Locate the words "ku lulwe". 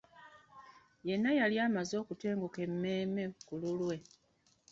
3.45-3.95